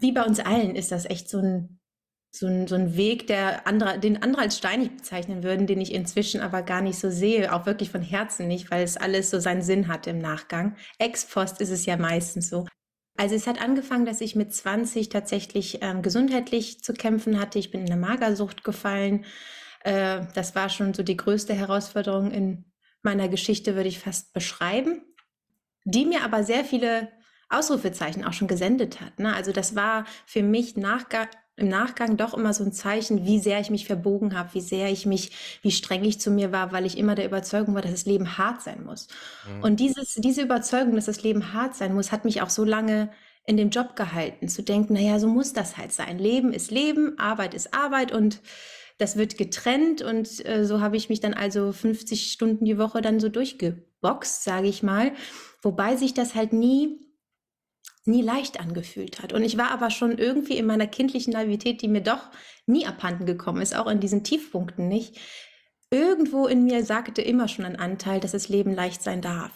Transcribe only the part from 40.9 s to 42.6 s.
dass das Leben hart sein muss, hat mich auch